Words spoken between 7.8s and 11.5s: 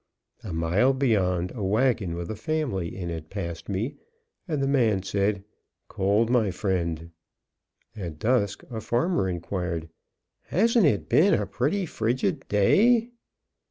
At dusk a farmer inquired, "Hasn't it been a